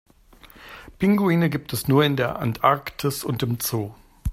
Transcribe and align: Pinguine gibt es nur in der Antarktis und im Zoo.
Pinguine 0.97 1.51
gibt 1.51 1.73
es 1.73 1.87
nur 1.87 2.03
in 2.03 2.15
der 2.15 2.39
Antarktis 2.39 3.23
und 3.23 3.43
im 3.43 3.59
Zoo. 3.59 3.91